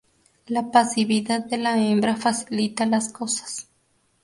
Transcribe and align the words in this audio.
La 0.47 0.71
pasividad 0.71 1.45
de 1.45 1.59
la 1.59 1.77
hembra 1.77 2.15
facilita 2.15 2.87
las 2.87 3.13
cosas. 3.13 3.67